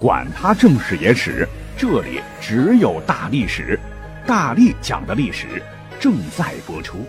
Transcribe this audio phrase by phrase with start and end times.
[0.00, 1.46] 管他正史野史。
[1.76, 3.78] 这里只有大历史，
[4.26, 5.62] 大力讲的历史
[6.00, 7.04] 正在播出。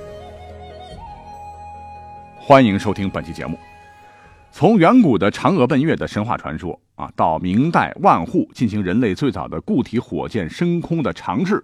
[2.38, 3.58] 欢迎收听本期节目。
[4.52, 11.63] 从远古的嫦娥奔月的神话传说啊，到明代万户进行人类最早的固体火箭升空的尝试，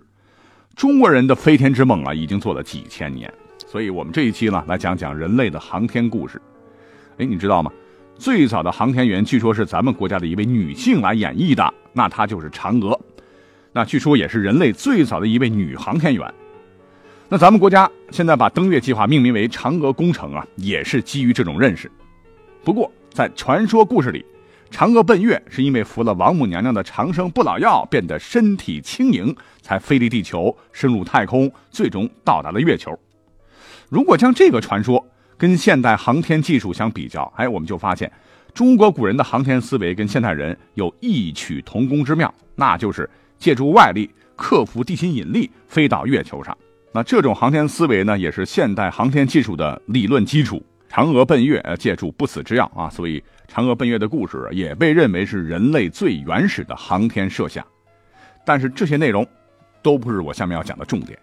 [0.77, 3.29] 中国人的飞天之梦啊，已经做了几千年。
[3.67, 6.41] 所以，我们这一期呢，来讲讲人类的航天故事。
[7.17, 7.69] 哎，你知道吗？
[8.17, 12.99] 最早的航天员据说是咱们国家的一位女性来演绎的，那她就是嫦娥。
[13.71, 16.33] 那据说也是人类最早的一位女航天员。
[17.29, 21.91] 那咱们国家现在把登月计划命名为嫦娥工程啊，也是基于这种认识。
[22.63, 24.25] 不过在传说故事里，
[24.71, 32.97] 嫦娥奔月是因为服了王母娘娘的长生不老药，变得身体轻盈，才飞离地球，深入太空，最终到达了月球。
[33.89, 35.05] 如果将这个传说，
[35.37, 38.11] 跟现代航天技术相比较，哎，我们就发现，
[38.53, 43.07] 中国古人的航天思维跟现代人有异曲同工之妙，那就是
[43.37, 46.57] 借助外力克服地心引力飞到月球上。
[46.91, 50.63] 那这种航天思维呢，也是现代航天技术的理论基础。
[50.89, 53.21] 嫦娥奔月，借助不死之药啊，所以
[53.53, 57.63] 嫦娥奔月的故事也被认为是人类最原始的航天设想。
[58.45, 59.27] 但是这些内容
[59.83, 61.19] 都不是我下面要讲的重点。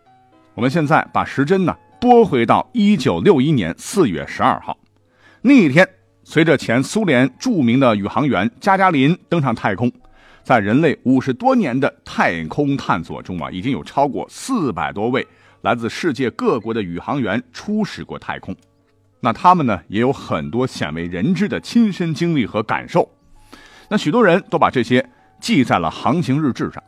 [0.55, 1.75] 我们现在把时针呢。
[2.05, 4.77] 拨回到一九六一年四月十二号，
[5.41, 5.89] 那一天，
[6.23, 9.91] 随着前苏联著名的宇航员加加林登上太空，
[10.43, 15.27] 在人类五十多年的太空探索中啊，已经有超过四百多位
[15.63, 18.55] 来自世界各国的宇航员出使过太空。
[19.21, 23.11] 那他们呢，也有很多鲜为人知的亲身经历和感受。
[23.89, 25.09] 那许多人都把这些
[25.41, 26.83] 记在了航行日志上，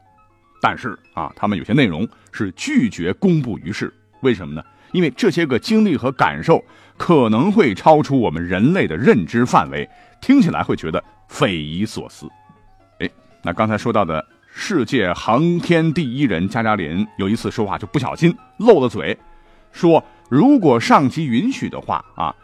[0.60, 3.90] 但是啊，他们有些内容是拒绝公布于世。
[4.20, 4.62] 为什么呢？
[4.92, 6.64] 因为这些个经历和感受
[6.96, 9.88] 可能会超出我们人类的认知范围，
[10.20, 12.26] 听起来会觉得匪夷所思。
[13.00, 13.10] 哎，
[13.42, 19.18] 那刚才说到的世界航天第一人加加林有一次说话就不小心漏了嘴，
[19.72, 22.34] 说如果上级允许的话啊，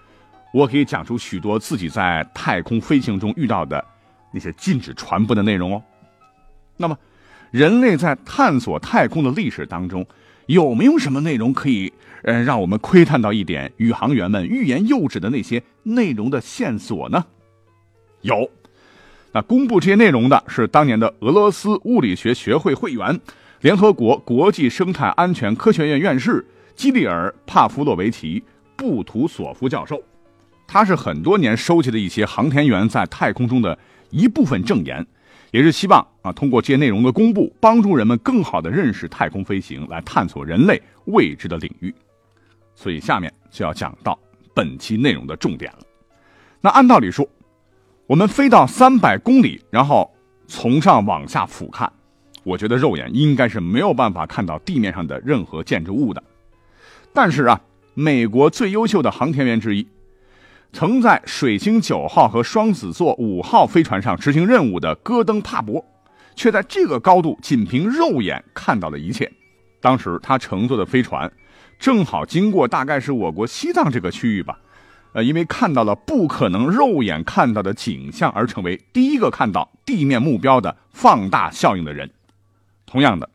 [0.52, 3.82] 我可以讲出许多自己在太空飞行中遇到的
[4.32, 5.82] 那些禁止传播的内容哦。
[6.76, 6.98] 那么，
[7.50, 10.06] 人类在探索太空的历史当中。
[10.47, 11.92] 有没有什么内容可以，
[12.22, 17.25] 呃，让我们窥探到一点宇航员们欲言又止的那些内容的线索呢？
[18.22, 18.50] 有，
[19.32, 23.20] 那公布这些内容的是当年的俄罗斯物理学学会会员、
[23.60, 26.44] 联合国国际生态安全科学院院士
[26.75, 28.41] 基里尔·帕夫洛维奇·
[28.76, 30.02] 布图索夫教授，
[30.66, 33.78] 他是很多年收集的一些航天员在太空中的
[34.10, 35.06] 一部分证言。
[35.52, 41.94] 也是希望啊，通过这些内容的公布，帮助人们更好的认识太空飞行，来探索人类未知的领域。
[42.74, 44.18] 所以下面就要讲到
[44.54, 45.78] 本期内容的重点了。
[46.60, 47.28] 那按道理说，
[48.06, 50.10] 我们飞到三百公里，然后
[50.46, 51.86] 从上往下俯瞰，
[52.44, 56.24] 我觉得肉眼应该是没有办法看到地面上的任何建筑物的。
[57.12, 57.60] 但是啊，
[57.92, 59.86] 美国最优秀的航天员之一。
[60.72, 65.84] 曾在水星九号和双子座五号飞船上执行任务的戈登·帕伯，
[66.34, 69.31] 却在这个高度仅凭肉眼看到了一切。
[69.81, 71.31] 当时他乘坐的飞船
[71.78, 74.59] 正好经过大概是我国西藏这个区域吧，
[75.12, 82.11] 呃，因为看到了不可能肉眼看到的景象，而成为第一个看到地面目标的放大效应的人。
[82.87, 83.28] 同样的，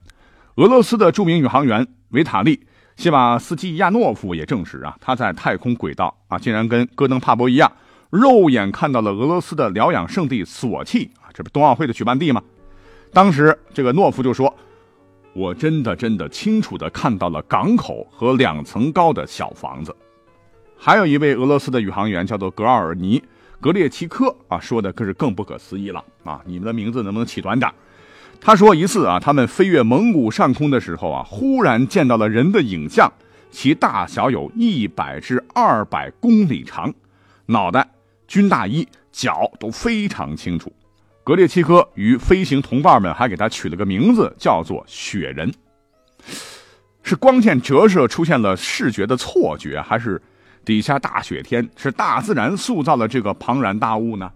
[0.56, 2.66] 俄罗斯的著名宇航员维塔利。
[2.98, 7.72] 谢瓦斯基亚诺夫也证实啊，他在太空轨道啊，竟然跟戈登·帕博一样，
[8.10, 12.42] 肉眼看到了俄罗斯的疗养圣地索契啊，这不冬奥会的举办地吗？
[13.14, 14.52] 当时这个诺夫就说
[15.34, 19.96] ：“我真的真的清楚的看到了港口和两层高的小房子。”
[20.76, 23.20] 还有一位俄罗斯的宇航员叫做格奥尔尼·
[23.62, 26.42] 格列奇科啊，说的可是更不可思议了啊！
[26.46, 27.72] 你们的名字能不能起短点？
[28.40, 33.12] 他说一次啊，他们飞越蒙古上空的时候啊，忽然见到了人的影像，
[33.52, 36.94] 其大小有一百至二百公里长，
[37.46, 37.86] 脑袋、
[38.26, 40.72] 军大衣、脚都非常清楚。
[41.26, 45.54] 格列奇科与飞行同伴们还给他取了个名字，叫做“雪人”。
[47.04, 50.22] 是光线折射出现了视觉的错觉，还是
[50.64, 54.32] 底下大雪天是大自然塑造了这个庞然大物呢？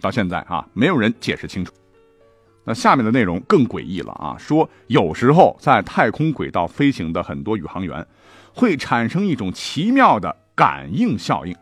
[0.00, 1.72] 到现在啊，没有人解释清楚。
[2.68, 4.34] 那下面的内容更诡异了啊！
[4.36, 8.04] 说有时候在太空轨道飞行的很多宇航员，
[8.52, 11.54] 会产生一种奇妙的感应效应。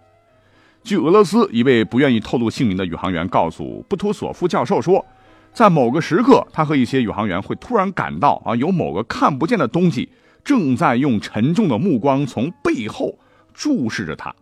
[0.83, 5.05] 据俄罗斯一位不愿意透露姓名的宇航员告诉布图索夫教授说，
[5.53, 10.09] 在某个时刻，他和一些宇航员会突然感到啊，有某个看不见的东西
[10.43, 13.19] 正在用沉重的目光从背后
[13.53, 14.35] 注视着他，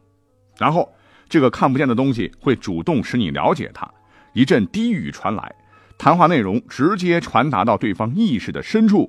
[0.58, 0.88] 然后
[1.28, 3.90] 这个看不见的东西会主动使你了解他。
[4.32, 5.52] 一阵低语传来。
[6.02, 9.08] 谈话内容直接传达到对方意识的深处。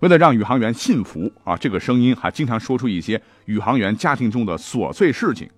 [0.00, 5.48] 为了让宇航员信服啊，这个声音还经常说出一些宇航员家庭中的琐碎事情，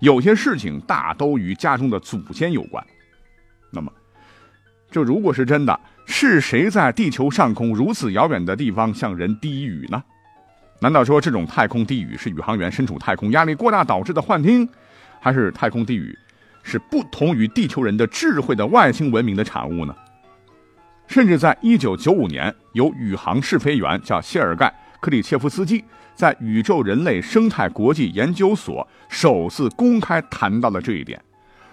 [0.00, 2.86] 有些事情大都与家中的祖先有关。
[3.70, 3.90] 那么，
[4.90, 10.04] 这如果是真的，是谁在地球上空如此遥远的地方向人低语呢？
[10.80, 14.68] 难道说这种太空低语是宇航员身处太空压力过大导致的幻听，
[15.18, 16.14] 还是太空低语
[16.62, 19.96] 是不同于地球人的智慧的外星文明的产物呢？
[21.10, 24.68] 甚至在一九九五年，有宇航试飞员叫谢尔盖·
[25.00, 25.84] 克里切夫斯基，
[26.14, 31.20] 在宇宙人类生态国际研究所首次公开谈到了这一点。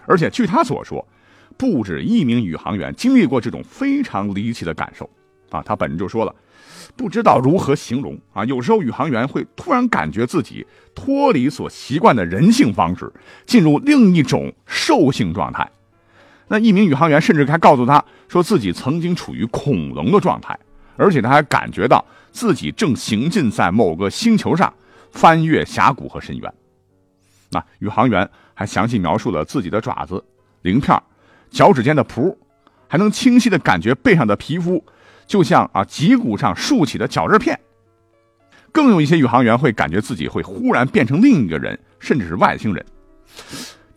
[0.07, 1.07] 而且据他所说，
[1.55, 5.07] 不止一名宇航员经历过这种非常离奇的感受。
[5.51, 6.33] 啊，他本人就说了，
[6.95, 8.43] 不知道如何形容啊。
[8.43, 13.13] 有时候宇航员会突然感觉自己脱离所习惯的人性方式，
[13.45, 15.69] 进入另一种兽性状态。
[16.47, 20.57] 那一名宇航员甚至还告诉他，说自己曾经处于恐龙的状态，
[20.95, 24.73] 而且他还感觉到自己正行进在某个星球上，
[25.11, 26.53] 翻越峡谷和深渊。
[27.49, 30.23] 那宇航员还详细描述了自己的爪子、
[30.61, 30.97] 鳞片、
[31.49, 32.35] 脚趾间的蹼，
[32.87, 34.83] 还能清晰的感觉背上的皮肤，
[35.25, 37.59] 就像啊脊骨上竖起的角质片。
[38.71, 42.85] 更有一些宇航员会感觉自己会忽然变成另一个人，甚至是外星人。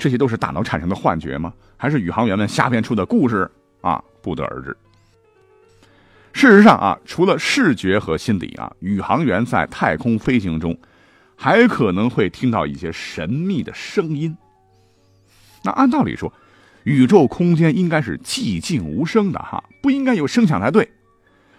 [0.01, 1.53] 这些都是大脑产生的幻觉吗？
[1.77, 3.49] 还是宇航员们瞎编出的故事
[3.83, 4.03] 啊？
[4.23, 4.77] 不得而知。
[6.33, 10.77] 事实上啊，除了视觉和心理啊，宇航员在太空飞行中，
[11.37, 14.35] 还可能会听到一些神秘的声音。
[15.63, 16.33] 那按道理说，
[16.85, 20.91] 宇宙空间应该是寂静无声的哈，不应该有声响才对。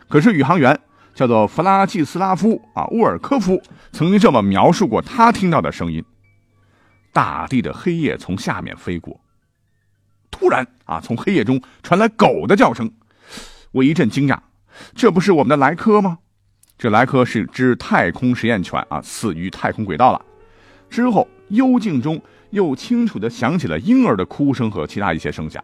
[0.08, 0.80] 可是宇航员
[1.14, 3.62] 叫做弗拉季斯拉夫啊沃尔科夫
[3.92, 6.04] 曾经这么描述过他听到的声音。
[7.12, 9.20] 大地的黑夜从下面飞过，
[10.30, 12.92] 突然啊，从黑夜中传来狗的叫声，
[13.72, 14.40] 我一阵惊讶，
[14.96, 16.20] 这不是我们的莱科吗？
[16.78, 20.26] 这莱科是只太空实验犬啊，死于太空轨道了。
[20.90, 25.64] 之后，幽静中又清楚地响起了婴儿的哭声和其他一些声响。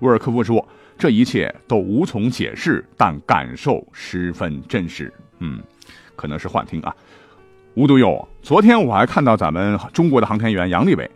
[0.00, 0.66] 沃尔科夫说
[0.98, 5.12] ：“这一切都无从解释，但感受十分真实。
[5.38, 5.62] 嗯，
[6.16, 6.94] 可能是幻听啊。”
[7.74, 11.10] 无独有偶，昨天我还看到咱们中国的航天员杨利伟，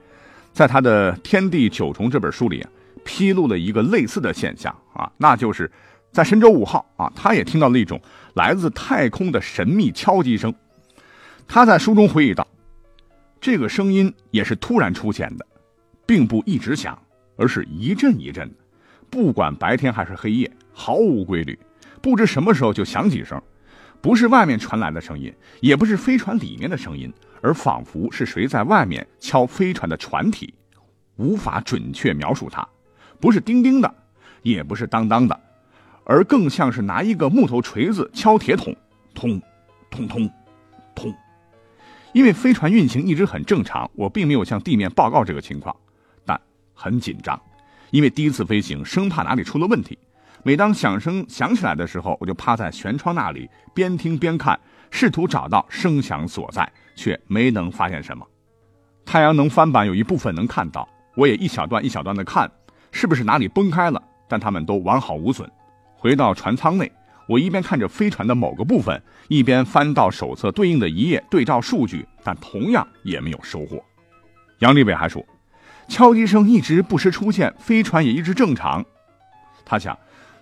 [0.53, 2.67] 在他的《天地九重》这本书里，
[3.05, 5.71] 披露了一个类似的现象啊，那就是
[6.11, 8.01] 在神舟五号啊，他也听到了一种
[8.35, 10.53] 来自太空的神秘敲击声。
[11.47, 12.45] 他在书中回忆道，
[13.41, 15.47] 这个声音也是突然出现的，
[16.05, 16.99] 并不一直响，
[17.37, 18.55] 而是一阵一阵的，
[19.09, 21.57] 不管白天还是黑夜，毫无规律，
[22.03, 23.41] 不知什么时候就响几声。
[24.01, 27.13] 不是外面传来的声音，也不是飞船里面的声音，
[27.43, 30.55] 而仿佛是谁在外面敲飞船的船体，
[31.17, 32.67] 无法准确描述它。
[33.21, 33.95] 不是叮叮的，
[34.43, 35.39] 也不是当当的，
[36.05, 38.75] 而更像是拿一个木头锤子敲铁桶，
[39.15, 39.41] 通，
[39.91, 40.31] 通通，
[40.95, 41.13] 通。
[42.13, 45.75] 因为飞船运行一直很正常，我并没有向地面报告这个情况，
[46.25, 46.41] 但
[46.73, 47.41] 很紧张，
[47.91, 49.99] 因为第一次飞行，生怕哪里出了问题。
[50.49, 54.59] 每当响声响起来的时候，我就趴在舷窗那里，边听边看，
[54.91, 58.27] 试图找到声响所在，却没能发现什么。
[59.05, 62.51] 太阳能帆板有一部分能看到，我也一小段一小段的看，
[62.93, 64.03] 是不是哪里崩开了？
[64.27, 65.47] 但它们都完好无损。
[65.99, 66.91] 回到船舱内，
[67.27, 73.85] 我一边看着飞船的某个部分，一边翻到手册对应的一页对照数据，但同样也没有收获。
[74.61, 75.23] 杨利伟还说，
[75.89, 78.83] 敲击声一直不时出现，飞船也一直正常。
[79.63, 79.95] 他想。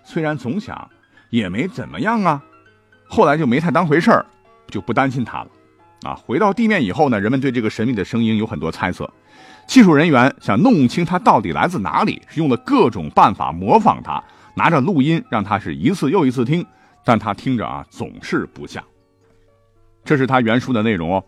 [0.07, 0.89] 虽然总想，
[1.31, 2.43] 也没怎么样啊。
[3.09, 4.25] 后来就没太当回事儿，
[4.69, 5.49] 就不担心它了。
[6.03, 9.11] 啊，回到地面以后呢，人们对这个神秘的声音有很多猜测。
[9.67, 14.23] 技术人员想弄清它到底来自哪里，是用了各种办法模仿它，
[14.55, 16.65] 拿着录音让它是一次又一次听，
[17.05, 18.83] 但他听着啊总是不像。
[20.05, 21.25] 这是他原书的内容哦。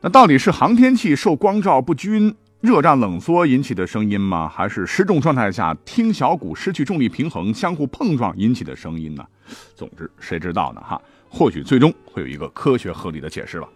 [0.00, 2.34] 那到底是航天器受光照不均？
[2.60, 4.46] 热胀冷缩引起的声音吗？
[4.46, 9.26] 还是失重状态下听小骨失去重力平衡相互碰撞引起的声音呢？
[9.74, 10.80] 总之，谁知道呢？
[10.82, 11.00] 哈，
[11.30, 13.68] 或许最终会有一个科学合理的解释吧。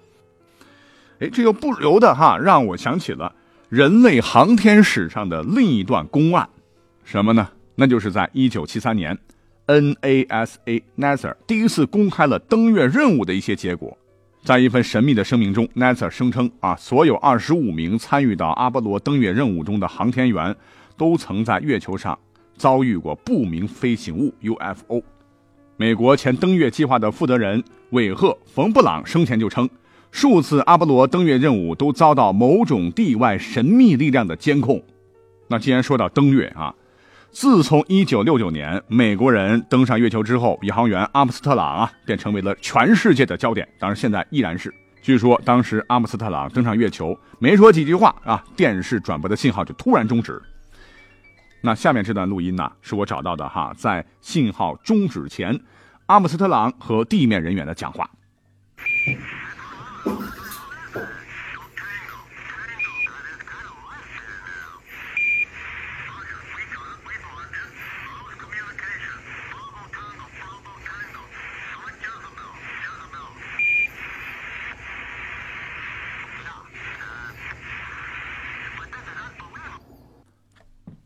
[1.21, 3.35] 哎，这又不由得哈让我想起了
[3.71, 6.47] 人类航天史上的另一段公案，
[7.05, 7.49] 什么呢？
[7.77, 9.19] 那就是在一九七三年
[9.67, 13.97] ，NASA Nasa 第一次公开了登月任务的一些结果。
[14.45, 20.55] 在一份神秘的声明中，NASA 声称啊，所有二十五名参与到阿波罗登月任务中的航天员
[20.99, 22.19] 都曾在月球上
[22.55, 25.03] 遭遇过不明飞行物 UFO。
[25.79, 29.67] 美国前登月计划的负责人韦赫·冯布朗生前就称，
[30.11, 34.83] 数次阿波罗登月任务都遭到某种地外神秘力量的监控。
[35.49, 36.75] 那既然说到登月啊。
[37.35, 43.69] 自从1969年美国人登上月球之后，宇航员阿姆斯特朗啊，便成为了全世界的焦点。
[43.77, 44.73] 当然，现在依然是。
[45.03, 50.41] 据说当时阿姆斯特朗登上月球，没说几句话啊，电视转播的信号就突然终止。
[51.61, 55.61] 那下面这段录音呢，是我找到的哈，在信号终止前，
[56.07, 58.09] 阿姆斯特朗和地面人员的讲话。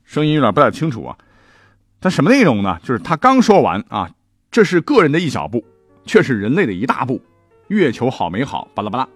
[0.09, 1.15] 声音有点不太清楚啊，
[2.01, 2.81] 他什么内容呢？
[2.83, 4.11] 就是他刚说完啊，
[4.51, 5.63] 这是个人的一小步，
[6.07, 7.21] 却是人类的一大步。
[7.67, 9.07] 月球好美好，巴拉巴拉。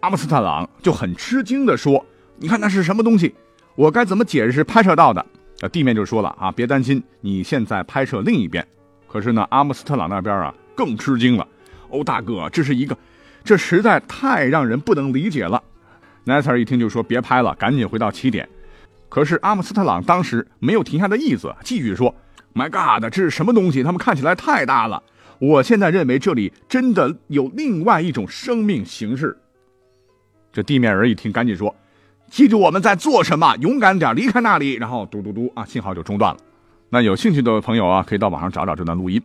[0.00, 2.04] 阿姆斯特朗就很吃惊地说
[2.36, 3.34] ：“你看那是什么东西？
[3.74, 5.24] 我该怎么解释拍摄到的？”
[5.64, 8.62] 啊，地面就说了啊，别担心，你现在拍摄另一边。
[9.08, 11.48] 可是呢，阿姆斯特朗那边啊更吃惊了。
[11.88, 12.94] 哦，大哥，这是一个，
[13.42, 15.62] 这实在太让人不能理解了。
[16.24, 18.46] 奈 r 一听就说：“别拍了，赶紧回到起点。”
[19.12, 22.14] 可是阿姆斯特朗当时没有停下的意思，继续说
[22.54, 23.82] ：“My God，这是什么东西？
[23.82, 25.02] 他们看起来太大了。
[25.38, 29.36] 我现在认为这里真的有另外一种生命形式。”
[30.50, 31.76] 这地面人一听，赶紧说
[32.30, 36.40] ：“记住我们在做什么，勇敢点，离开那里。”然后嘟嘟嘟啊，信号就中断了。
[36.88, 39.22] 那有兴趣的朋友啊，可以到网上找找这段录音。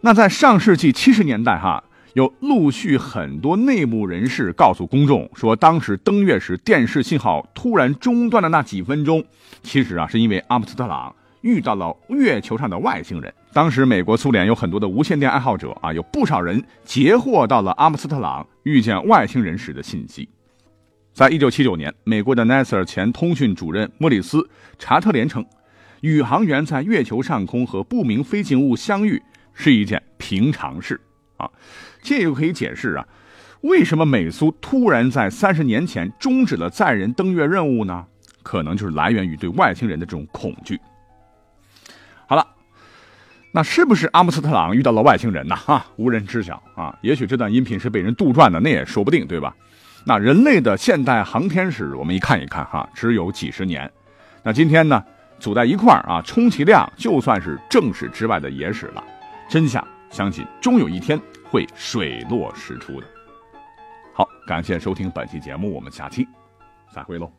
[0.00, 1.84] 那在上世纪七十年代，哈。
[2.18, 9.24] 有陆续很多内幕人士告诉公众说，当时登月时电视信号突然中断的那几分钟，
[9.62, 13.32] 其实啊是因为阿姆斯特朗遇到了月球上的外星人。
[13.52, 20.28] 当时美国、苏联有很多的无线电爱好者啊，有不少人截获到了阿姆斯特朗遇见外星人时的信息。
[21.12, 24.38] 在一九七九年，美国的 NASA 前通讯主任莫里斯·
[24.76, 25.46] 查特连称，
[26.00, 29.22] 宇航员在月球上空和不明飞行物相遇
[29.54, 31.00] 是一件平常事。
[31.38, 31.50] 啊，
[32.02, 33.08] 这就可以解释啊，
[33.62, 38.04] 为什么美苏突然在三十年前终止了载人登月任务呢？
[38.42, 40.80] 可能就是来源于对外星人的这种恐惧。
[42.26, 42.46] 好了，
[43.52, 45.54] 那是不是阿姆斯特朗遇到了外星人呢？
[45.54, 46.96] 哈，无人知晓啊。
[47.02, 49.54] 也许这段音频是被人杜撰的，那也说不定，对吧？
[50.04, 53.90] 那人类的现代航天史，我们一看一看哈，只有几十年。
[54.42, 55.04] 那今天呢，
[55.38, 59.04] 组在一块儿啊，充其量就算是正史之外的野史了。
[59.50, 59.86] 真相。
[60.10, 63.06] 相信终有一天会水落石出的。
[64.14, 66.26] 好，感谢收听本期节目，我们下期
[66.92, 67.30] 再会喽。